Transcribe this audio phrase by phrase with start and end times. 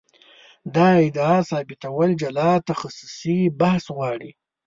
[0.75, 4.31] دا ادعا ثابتول جلا تخصصي بحث غواړي.